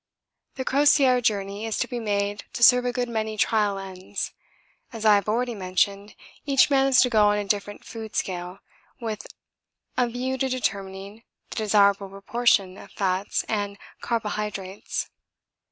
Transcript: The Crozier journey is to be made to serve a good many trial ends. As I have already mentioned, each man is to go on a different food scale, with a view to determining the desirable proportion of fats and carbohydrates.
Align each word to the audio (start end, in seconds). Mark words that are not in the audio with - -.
The 0.55 0.65
Crozier 0.65 1.21
journey 1.21 1.67
is 1.67 1.77
to 1.77 1.87
be 1.87 1.99
made 1.99 2.45
to 2.53 2.63
serve 2.63 2.85
a 2.85 2.91
good 2.91 3.07
many 3.07 3.37
trial 3.37 3.77
ends. 3.77 4.33
As 4.91 5.05
I 5.05 5.13
have 5.13 5.29
already 5.29 5.53
mentioned, 5.53 6.15
each 6.43 6.71
man 6.71 6.87
is 6.87 7.01
to 7.01 7.09
go 7.11 7.27
on 7.27 7.37
a 7.37 7.43
different 7.45 7.85
food 7.85 8.15
scale, 8.15 8.61
with 8.99 9.27
a 9.95 10.07
view 10.09 10.39
to 10.39 10.49
determining 10.49 11.21
the 11.51 11.55
desirable 11.57 12.09
proportion 12.09 12.79
of 12.79 12.91
fats 12.93 13.43
and 13.47 13.77
carbohydrates. 14.01 15.11